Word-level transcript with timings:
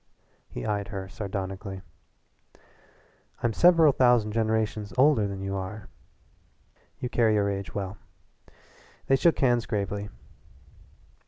He 0.49 0.65
eyed 0.65 0.87
her 0.87 1.07
sardonically. 1.07 1.81
"I'm 3.43 3.53
several 3.53 3.91
thousand 3.91 4.31
generations 4.31 4.91
older 4.97 5.27
than 5.27 5.41
you 5.43 5.55
are." 5.55 5.89
"You 6.97 7.07
carry 7.07 7.35
your 7.35 7.51
age 7.51 7.75
well." 7.75 7.97
They 9.05 9.15
shook 9.15 9.37
hands 9.37 9.67
gravely. 9.67 10.09